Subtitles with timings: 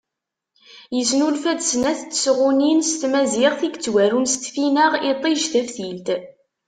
[0.97, 6.07] Yesnulfa-d snat n tesɣunin s tmaziɣt i yettwarun s tfinaɣ “Iṭij, Taftilt”.